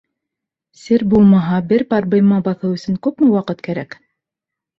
[0.83, 3.97] —Сер булмаһа, бер пар быйма баҫыу өсөн күпме ваҡыт кәрәк?